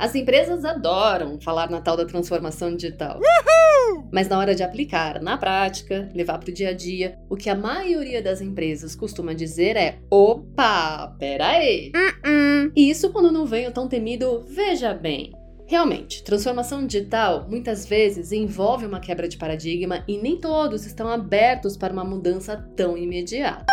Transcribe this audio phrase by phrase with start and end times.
[0.00, 3.18] As empresas adoram falar na tal da transformação digital.
[3.18, 4.08] Uhul!
[4.10, 7.50] Mas na hora de aplicar na prática, levar para o dia a dia, o que
[7.50, 11.92] a maioria das empresas costuma dizer é: opa, peraí.
[11.94, 12.72] Uh -uh.
[12.74, 15.34] E isso quando não vem o tão temido veja bem.
[15.66, 21.76] Realmente, transformação digital muitas vezes envolve uma quebra de paradigma e nem todos estão abertos
[21.76, 23.66] para uma mudança tão imediata.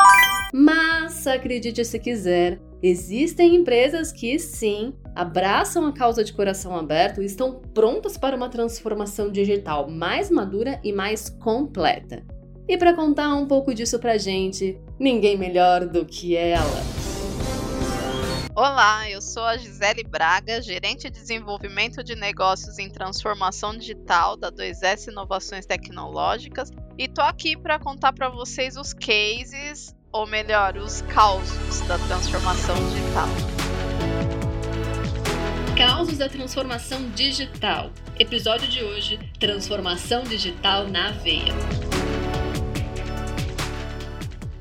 [0.53, 7.25] Mas, acredite se quiser, existem empresas que sim abraçam a causa de coração aberto e
[7.25, 12.23] estão prontas para uma transformação digital mais madura e mais completa.
[12.67, 16.97] E para contar um pouco disso pra gente, ninguém melhor do que ela.
[18.53, 24.51] Olá, eu sou a Gisele Braga, gerente de desenvolvimento de negócios em transformação digital da
[24.51, 31.01] 2S Inovações Tecnológicas e tô aqui para contar para vocês os cases, ou melhor, os
[31.01, 33.27] causos da transformação digital.
[35.77, 37.91] Causos da transformação digital.
[38.19, 41.53] Episódio de hoje: Transformação digital na veia.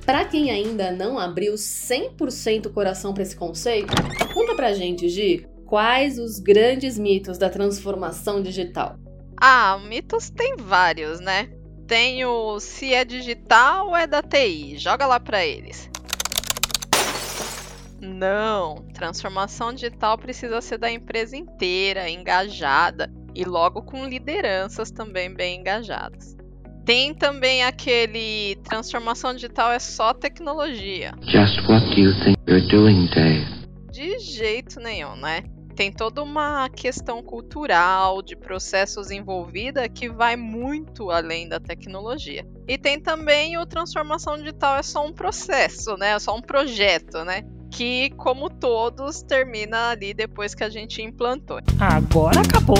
[0.04, 3.92] Para quem ainda não abriu 100% o coração para esse conceito,
[4.32, 8.96] conta pra gente, Gi, quais os grandes mitos da transformação digital?
[9.40, 11.50] Ah, mitos tem vários, né?
[11.86, 15.88] Tem o se é digital ou é da TI, joga lá para eles.
[18.00, 25.60] Não, transformação digital precisa ser da empresa inteira, engajada e logo com lideranças também bem
[25.60, 26.36] engajadas.
[26.84, 31.12] Tem também aquele transformação digital é só tecnologia.
[31.22, 33.46] Just what do you think you're doing, Dave?
[33.92, 35.42] De jeito nenhum, né?
[35.76, 42.46] Tem toda uma questão cultural, de processos envolvida que vai muito além da tecnologia.
[42.66, 46.12] E tem também o transformação digital é só um processo, né?
[46.12, 47.42] É só um projeto, né?
[47.70, 51.58] Que, como todos, termina ali depois que a gente implantou.
[51.78, 52.78] Agora acabou.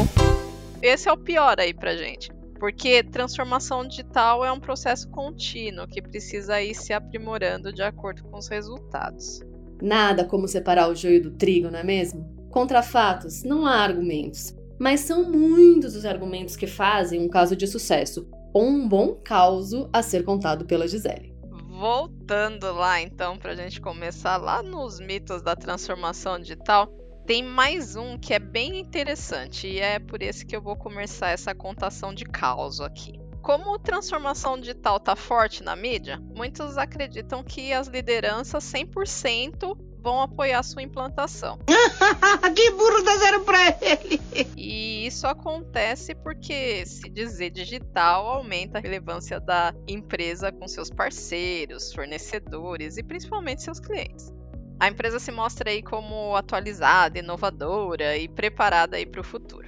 [0.80, 2.32] Esse é o pior aí pra gente.
[2.58, 8.38] Porque transformação digital é um processo contínuo que precisa ir se aprimorando de acordo com
[8.38, 9.42] os resultados.
[9.82, 12.35] Nada como separar o joio do trigo, não é mesmo?
[12.56, 14.54] Contra fatos, não há argumentos.
[14.78, 19.90] Mas são muitos os argumentos que fazem um caso de sucesso, ou um bom caso
[19.92, 21.36] a ser contado pela Gisele.
[21.78, 26.86] Voltando lá então, para a gente começar lá nos mitos da transformação digital,
[27.26, 31.28] tem mais um que é bem interessante e é por esse que eu vou começar
[31.28, 33.20] essa contação de caos aqui.
[33.42, 40.62] Como transformação digital tá forte na mídia, muitos acreditam que as lideranças 100% vão apoiar
[40.62, 41.58] sua implantação.
[42.54, 44.20] que burro dá zero pra ele!
[44.56, 51.92] E isso acontece porque se dizer digital aumenta a relevância da empresa com seus parceiros,
[51.92, 54.32] fornecedores e principalmente seus clientes
[54.78, 59.66] a empresa se mostra aí como atualizada, inovadora e preparada aí para o futuro.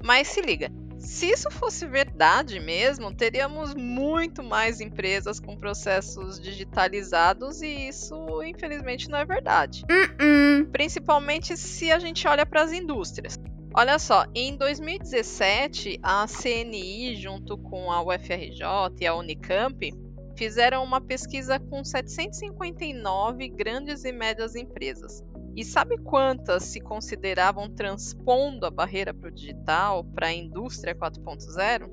[0.00, 0.70] Mas se liga,
[1.04, 9.08] se isso fosse verdade mesmo, teríamos muito mais empresas com processos digitalizados e isso, infelizmente,
[9.08, 9.84] não é verdade.
[9.90, 10.70] Uh -uh.
[10.72, 13.38] Principalmente se a gente olha para as indústrias.
[13.76, 18.62] Olha só, em 2017, a CNI, junto com a UFRJ
[19.00, 19.92] e a Unicamp,
[20.36, 25.24] fizeram uma pesquisa com 759 grandes e médias empresas.
[25.56, 31.90] E sabe quantas se consideravam transpondo a barreira para o digital, para a indústria 4.0?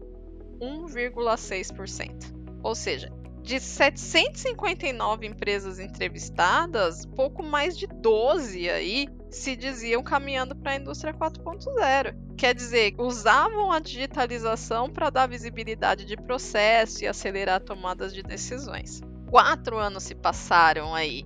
[0.60, 2.34] 1,6%.
[2.64, 3.12] Ou seja,
[3.42, 11.14] de 759 empresas entrevistadas, pouco mais de 12 aí se diziam caminhando para a indústria
[11.14, 12.16] 4.0.
[12.38, 19.02] Quer dizer, usavam a digitalização para dar visibilidade de processo e acelerar tomadas de decisões.
[19.30, 21.24] Quatro anos se passaram aí.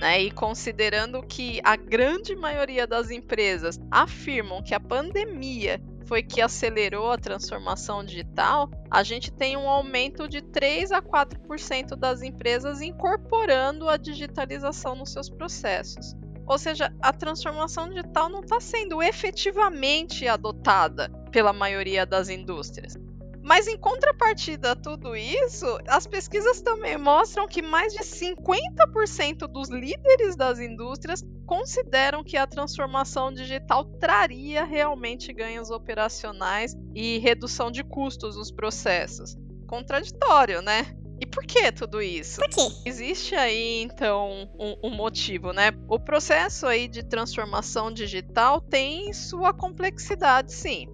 [0.00, 6.40] Né, e considerando que a grande maioria das empresas afirmam que a pandemia foi que
[6.40, 12.80] acelerou a transformação digital, a gente tem um aumento de 3 a 4% das empresas
[12.80, 16.14] incorporando a digitalização nos seus processos.
[16.46, 22.94] Ou seja, a transformação digital não está sendo efetivamente adotada pela maioria das indústrias.
[23.44, 29.68] Mas em contrapartida a tudo isso, as pesquisas também mostram que mais de 50% dos
[29.68, 37.84] líderes das indústrias consideram que a transformação digital traria realmente ganhos operacionais e redução de
[37.84, 39.36] custos nos processos.
[39.66, 40.96] Contraditório, né?
[41.20, 42.40] E por que tudo isso?
[42.40, 42.66] Por quê?
[42.86, 45.70] Existe aí, então, um, um, motivo, né?
[45.86, 50.88] O processo aí de transformação digital tem sua complexidade, sim.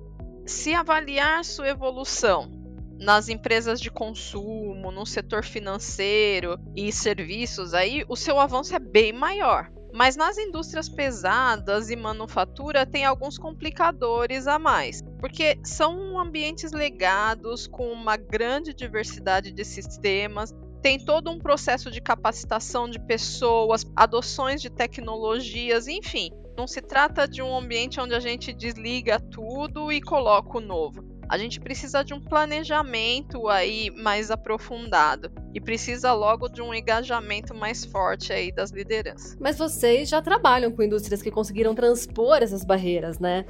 [0.47, 2.51] Se avaliar sua evolução
[2.99, 9.13] nas empresas de consumo, no setor financeiro e serviços aí, o seu avanço é bem
[9.13, 9.71] maior.
[9.93, 17.67] Mas nas indústrias pesadas e manufatura tem alguns complicadores a mais, porque são ambientes legados
[17.67, 24.63] com uma grande diversidade de sistemas, tem todo um processo de capacitação de pessoas, adoções
[24.63, 26.31] de tecnologias, enfim.
[26.61, 31.03] Não se trata de um ambiente onde a gente desliga tudo e coloca o novo.
[31.27, 37.55] A gente precisa de um planejamento aí mais aprofundado e precisa logo de um engajamento
[37.55, 39.39] mais forte aí das lideranças.
[39.41, 43.47] Mas vocês já trabalham com indústrias que conseguiram transpor essas barreiras, né?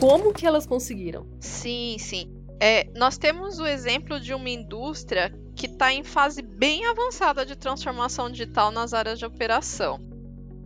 [0.00, 1.28] Como que elas conseguiram?
[1.38, 2.34] Sim, sim.
[2.60, 7.54] É, nós temos o exemplo de uma indústria que está em fase bem avançada de
[7.54, 10.13] transformação digital nas áreas de operação.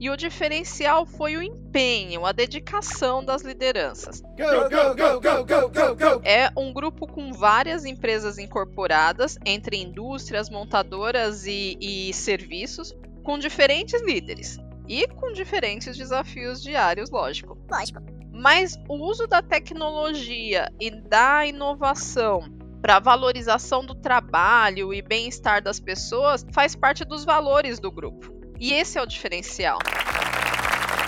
[0.01, 4.21] E o diferencial foi o empenho, a dedicação das lideranças.
[4.21, 6.23] Go, go, go, go, go, go, go.
[6.25, 14.01] É um grupo com várias empresas incorporadas, entre indústrias, montadoras e, e serviços, com diferentes
[14.03, 14.59] líderes
[14.89, 17.59] e com diferentes desafios diários, lógico.
[17.71, 18.01] Lógico.
[18.33, 25.81] Mas o uso da tecnologia e da inovação para valorização do trabalho e bem-estar das
[25.81, 28.38] pessoas faz parte dos valores do grupo.
[28.61, 29.79] E esse é o diferencial.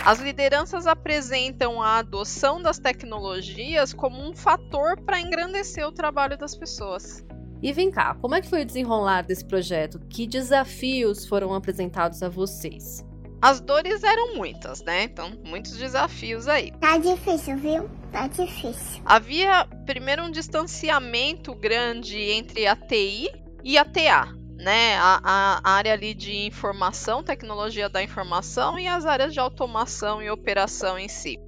[0.05, 6.57] As lideranças apresentam a adoção das tecnologias como um fator para engrandecer o trabalho das
[6.57, 7.25] pessoas.
[7.63, 10.01] E vem cá, como é que foi o desenrolar desse projeto?
[10.09, 13.05] Que desafios foram apresentados a vocês?
[13.43, 15.05] As dores eram muitas, né?
[15.05, 16.73] Então, muitos desafios aí.
[16.81, 17.91] Tá difícil, viu?
[18.13, 19.03] Tá difícil.
[19.05, 23.31] Havia primeiro um distanciamento grande entre a TI
[23.63, 25.21] e a TA, né, a,
[25.65, 30.99] a, área ali de informação, tecnologia da informação e as áreas de automação e operação
[30.99, 31.39] em si.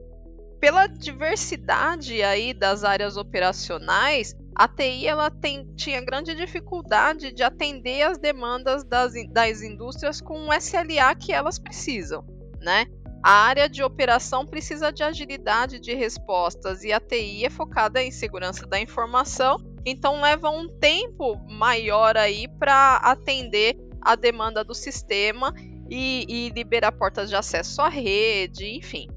[0.59, 8.03] Pela diversidade aí das áreas operacionais, a TI ela tem, tinha grande dificuldade de atender
[8.03, 12.25] as demandas das, das indústrias com o SLA que elas precisam,
[12.61, 12.87] né?
[13.25, 18.11] A área de operação precisa de agilidade de respostas e a TI é focada em
[18.11, 25.55] segurança da informação então leva um tempo maior aí para atender a demanda do sistema
[25.89, 29.09] e, e liberar portas de acesso à rede, enfim.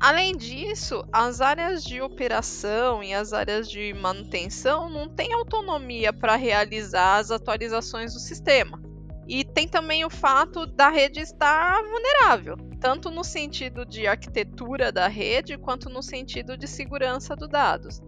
[0.00, 6.36] Além disso, as áreas de operação e as áreas de manutenção não têm autonomia para
[6.36, 8.80] realizar as atualizações do sistema.
[9.28, 15.06] E tem também o fato da rede estar vulnerável, tanto no sentido de arquitetura da
[15.06, 18.00] rede quanto no sentido de segurança dos dados.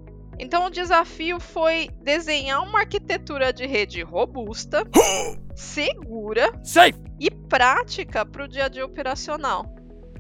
[0.43, 4.83] Então o desafio foi desenhar uma arquitetura de rede robusta,
[5.55, 6.99] segura Safe.
[7.21, 9.73] e prática para o dia a dia operacional.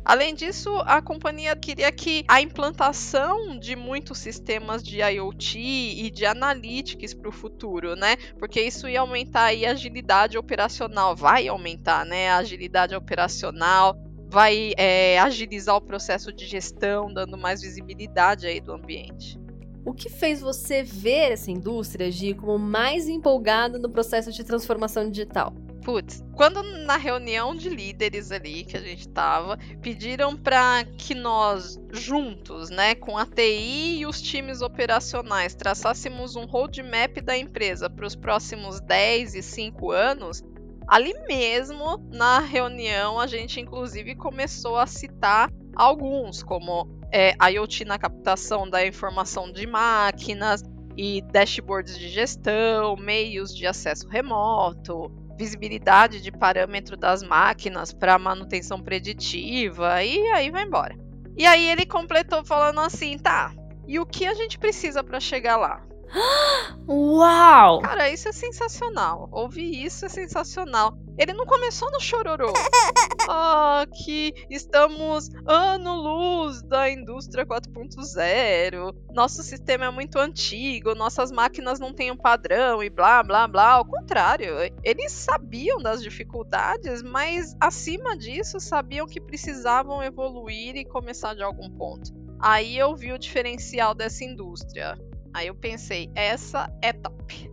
[0.04, 6.24] Além disso, a companhia queria que a implantação de muitos sistemas de IoT e de
[6.24, 8.16] analytics para o futuro, né?
[8.38, 12.30] Porque isso ia aumentar a agilidade operacional, vai aumentar, né?
[12.30, 13.96] A agilidade operacional,
[14.28, 19.41] vai é, agilizar o processo de gestão, dando mais visibilidade aí do ambiente.
[19.84, 25.10] O que fez você ver essa indústria agir como mais empolgada no processo de transformação
[25.10, 25.52] digital?
[25.84, 31.80] Putz, quando na reunião de líderes ali que a gente tava, pediram para que nós
[31.90, 38.06] juntos, né, com a TI e os times operacionais, traçássemos um roadmap da empresa para
[38.06, 40.44] os próximos 10 e 5 anos,
[40.86, 47.98] ali mesmo na reunião a gente inclusive começou a citar alguns, como é, IoT na
[47.98, 50.64] captação da informação de máquinas
[50.96, 58.82] e dashboards de gestão, meios de acesso remoto, visibilidade de parâmetro das máquinas para manutenção
[58.82, 60.96] preditiva e aí vai embora.
[61.36, 63.52] E aí ele completou falando assim, tá?
[63.86, 65.82] E o que a gente precisa para chegar lá?
[66.88, 67.80] Uau!
[67.80, 69.28] Cara, isso é sensacional.
[69.32, 70.96] Ouvir isso é sensacional.
[71.18, 72.52] Ele não começou no chororô.
[73.28, 78.94] Ah, que estamos ano-luz da indústria 4.0.
[79.14, 83.74] Nosso sistema é muito antigo, nossas máquinas não têm um padrão e blá blá blá.
[83.74, 91.34] Ao contrário, eles sabiam das dificuldades, mas acima disso sabiam que precisavam evoluir e começar
[91.34, 92.12] de algum ponto.
[92.40, 94.98] Aí eu vi o diferencial dessa indústria.
[95.32, 97.51] Aí eu pensei, essa é top.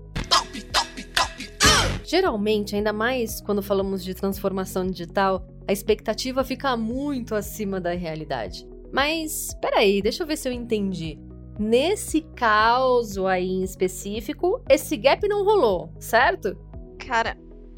[2.09, 8.67] Geralmente, ainda mais quando falamos de transformação digital, a expectativa fica muito acima da realidade.
[8.91, 11.19] Mas, peraí, deixa eu ver se eu entendi.
[11.59, 16.57] Nesse caso aí em específico, esse gap não rolou, certo?
[16.97, 17.37] Cara,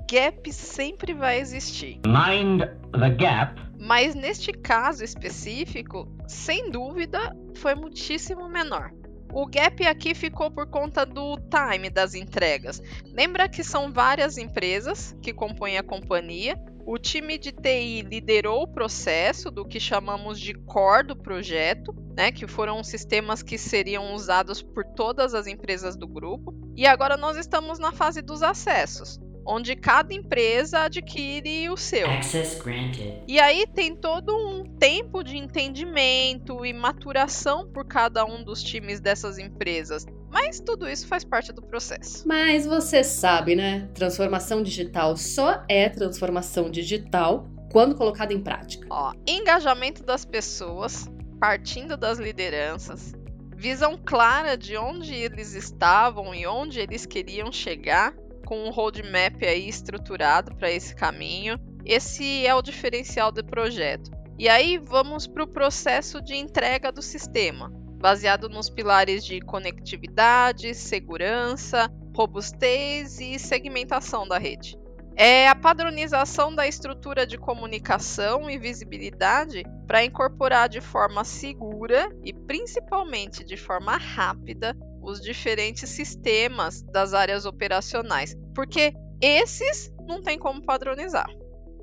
[0.09, 1.99] gap sempre vai existir.
[2.07, 2.61] Mind
[2.97, 3.61] the gap.
[3.77, 8.93] Mas neste caso específico, sem dúvida, foi muitíssimo menor.
[9.33, 12.81] O gap aqui ficou por conta do time das entregas.
[13.05, 18.67] Lembra que são várias empresas que compõem a companhia O time de TI liderou o
[18.67, 24.61] processo do que chamamos de core do projeto, né, que foram sistemas que seriam usados
[24.61, 26.53] por todas as empresas do grupo.
[26.75, 32.09] E agora nós estamos na fase dos acessos, onde cada empresa adquire o seu.
[32.09, 33.21] Access granted.
[33.27, 38.99] E aí tem todo um tempo de entendimento e maturação por cada um dos times
[38.99, 40.05] dessas empresas.
[40.29, 42.25] Mas tudo isso faz parte do processo.
[42.27, 43.89] Mas você sabe, né?
[43.93, 48.87] Transformação digital só é transformação digital quando colocada em prática.
[48.89, 53.13] Ó, engajamento das pessoas, partindo das lideranças,
[53.55, 58.13] visão clara de onde eles estavam e onde eles queriam chegar,
[58.51, 61.57] com um roadmap aí estruturado para esse caminho.
[61.85, 64.11] Esse é o diferencial do projeto.
[64.37, 70.75] E aí vamos para o processo de entrega do sistema, baseado nos pilares de conectividade,
[70.75, 74.77] segurança, robustez e segmentação da rede.
[75.15, 82.33] É a padronização da estrutura de comunicação e visibilidade para incorporar de forma segura e
[82.33, 90.61] principalmente de forma rápida os diferentes sistemas das áreas operacionais, porque esses não tem como
[90.63, 91.29] padronizar.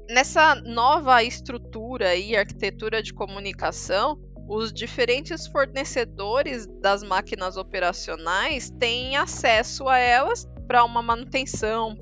[0.08, 9.87] Nessa nova estrutura e arquitetura de comunicação, os diferentes fornecedores das máquinas operacionais têm acesso
[9.87, 11.94] a elas para uma manutenção,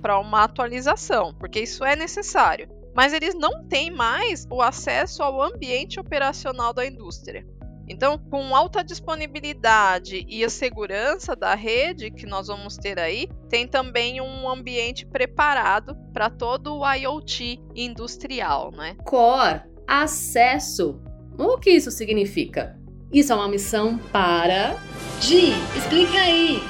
[0.00, 2.68] para uma atualização, porque isso é necessário.
[2.94, 7.44] Mas eles não têm mais o acesso ao ambiente operacional da indústria.
[7.88, 13.66] Então, com alta disponibilidade e a segurança da rede que nós vamos ter aí, tem
[13.66, 18.94] também um ambiente preparado para todo o IoT industrial, né?
[19.04, 21.00] Core, acesso.
[21.38, 22.78] O que isso significa?
[23.10, 24.76] Isso é uma missão para.
[25.22, 26.62] Gi, explica aí.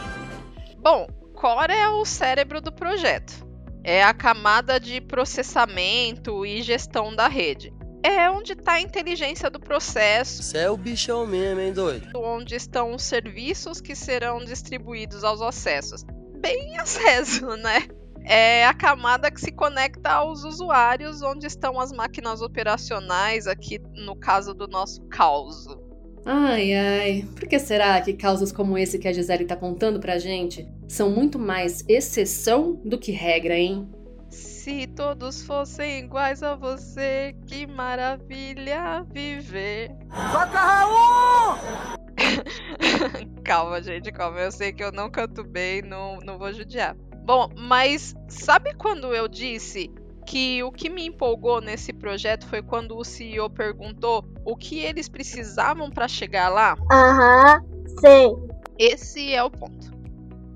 [0.78, 3.44] Bom, Core é o cérebro do projeto.
[3.82, 7.72] É a camada de processamento e gestão da rede
[8.02, 10.42] é onde está a inteligência do processo.
[10.42, 12.06] Você é o bichão mesmo, hein, doido?
[12.16, 16.04] Onde estão os serviços que serão distribuídos aos acessos.
[16.40, 17.86] Bem acesso, né?
[18.24, 24.14] É a camada que se conecta aos usuários, onde estão as máquinas operacionais, aqui no
[24.14, 25.66] caso do nosso caos.
[26.26, 30.18] Ai, ai, por que será que causas como esse que a Gisele tá contando pra
[30.18, 33.88] gente são muito mais exceção do que regra, hein?
[34.68, 39.88] Se todos fossem iguais a você, que maravilha viver.
[40.30, 41.56] Toca Raul!
[43.42, 44.40] calma, gente, calma.
[44.40, 46.94] Eu sei que eu não canto bem, não, não vou judiar.
[47.24, 49.90] Bom, mas sabe quando eu disse
[50.26, 55.08] que o que me empolgou nesse projeto foi quando o CEO perguntou o que eles
[55.08, 56.76] precisavam para chegar lá?
[56.92, 57.64] Aham,
[58.00, 58.36] sei.
[58.78, 59.97] Esse é o ponto.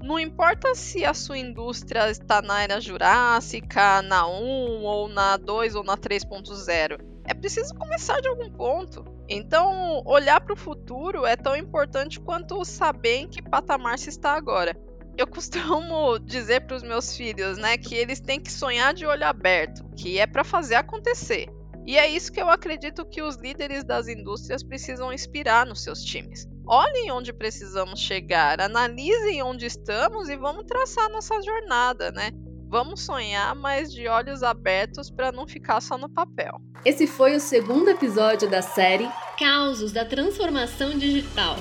[0.02, 5.76] Não importa se a sua indústria está na era jurássica, na 1 ou na 2
[5.76, 7.00] ou na 3.0.
[7.24, 9.04] É preciso começar de algum ponto.
[9.28, 14.32] Então, olhar para o futuro é tão importante quanto saber em que patamar se está
[14.32, 14.76] agora.
[15.16, 19.24] Eu costumo dizer para os meus filhos, né, que eles têm que sonhar de olho
[19.24, 21.48] aberto, que é para fazer acontecer.
[21.86, 26.02] E é isso que eu acredito que os líderes das indústrias precisam inspirar nos seus
[26.02, 26.48] times.
[26.66, 32.30] Olhem onde precisamos chegar, analisem onde estamos e vamos traçar nossa jornada, né?
[32.68, 36.60] Vamos sonhar, mas de olhos abertos para não ficar só no papel.
[36.84, 41.56] Esse foi o segundo episódio da série Causos da Transformação Digital.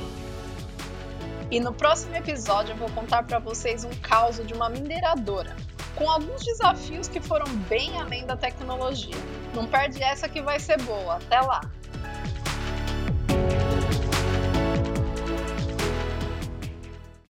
[1.49, 5.55] E no próximo episódio eu vou contar para vocês um caos de uma mineradora,
[5.95, 9.17] com alguns desafios que foram bem além da tecnologia.
[9.53, 11.15] Não perde essa que vai ser boa.
[11.15, 11.59] Até lá!